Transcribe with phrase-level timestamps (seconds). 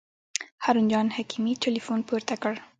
[0.63, 2.53] هارون جان حکیمي تیلفون پورته کړ.